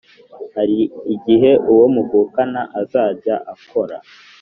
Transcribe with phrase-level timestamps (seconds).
[0.55, 0.79] Hari
[1.15, 3.97] igihe uwo muvukana azajya akora